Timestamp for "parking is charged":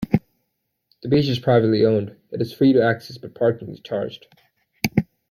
3.35-4.25